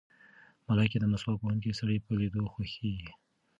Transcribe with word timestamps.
ملایکې 0.67 0.97
د 0.99 1.05
مسواک 1.11 1.39
وهونکي 1.41 1.71
سړي 1.79 1.97
په 2.05 2.11
لیدو 2.19 2.51
خوښېږي. 2.53 3.11